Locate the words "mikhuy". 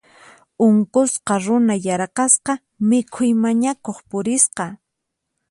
2.87-3.31